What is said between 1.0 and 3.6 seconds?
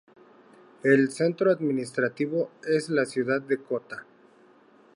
centro administrativo es la ciudad de